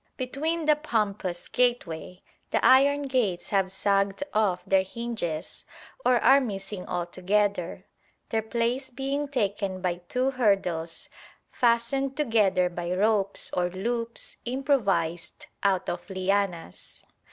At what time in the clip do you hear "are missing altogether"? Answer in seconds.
6.21-7.85